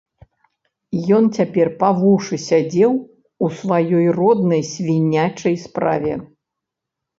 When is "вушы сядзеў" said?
1.99-2.91